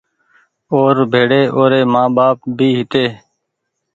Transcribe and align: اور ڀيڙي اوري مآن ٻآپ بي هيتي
اور 0.73 0.95
ڀيڙي 1.11 1.41
اوري 1.57 1.81
مآن 1.93 2.07
ٻآپ 2.15 2.37
بي 2.57 2.67
هيتي 2.77 3.05